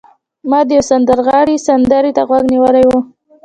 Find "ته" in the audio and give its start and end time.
2.17-2.21